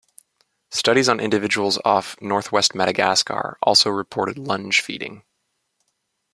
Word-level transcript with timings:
Studies 0.71 1.07
on 1.07 1.19
individuals 1.19 1.77
off 1.85 2.19
northwest 2.19 2.73
Madagascar 2.73 3.59
also 3.61 3.91
reported 3.91 4.35
lunge 4.35 4.81
feeding. 4.81 5.21